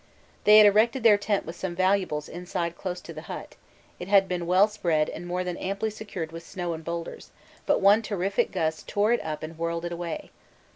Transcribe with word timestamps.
They 0.45 0.57
had 0.57 0.65
erected 0.65 1.03
their 1.03 1.19
tent 1.19 1.45
with 1.45 1.55
some 1.55 1.75
valuables 1.75 2.27
inside 2.27 2.75
close 2.75 3.01
to 3.01 3.13
the 3.13 3.21
hut; 3.29 3.55
it 3.99 4.07
had 4.07 4.27
been 4.27 4.47
well 4.47 4.67
spread 4.67 5.09
and 5.09 5.27
more 5.27 5.43
than 5.43 5.57
amply 5.57 5.91
secured 5.91 6.31
with 6.31 6.41
snow 6.41 6.73
and 6.73 6.83
boulders, 6.83 7.29
but 7.67 7.81
one 7.81 8.01
terrific 8.01 8.51
gust 8.51 8.87
tore 8.87 9.11
it 9.13 9.23
up 9.23 9.43
and 9.43 9.59
whirled 9.59 9.85
it 9.85 9.91
away. 9.91 10.31